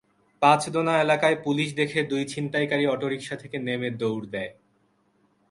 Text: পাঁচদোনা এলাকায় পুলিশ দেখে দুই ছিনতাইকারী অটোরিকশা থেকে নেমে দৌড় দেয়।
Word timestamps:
পাঁচদোনা 0.41 0.93
এলাকায় 1.01 1.37
পুলিশ 1.43 1.69
দেখে 1.75 1.99
দুই 2.03 2.23
ছিনতাইকারী 2.25 2.85
অটোরিকশা 2.87 3.35
থেকে 3.35 3.57
নেমে 3.59 3.89
দৌড় 3.91 4.25
দেয়। 4.27 4.51